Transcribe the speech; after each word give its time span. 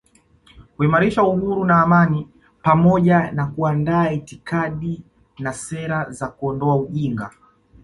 kuimarisha 0.77 1.23
uhuru 1.23 1.65
na 1.65 1.81
amani 1.81 2.27
pamoja 2.61 3.31
na 3.31 3.45
kuandaa 3.45 4.11
itikadi 4.11 5.01
na 5.39 5.53
sera 5.53 6.11
za 6.11 6.27
kuondoa 6.27 6.75
ujinga 6.75 7.31